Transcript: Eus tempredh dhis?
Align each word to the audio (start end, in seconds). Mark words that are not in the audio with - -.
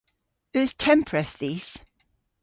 Eus 0.59 0.71
tempredh 0.81 1.33
dhis? 1.39 1.69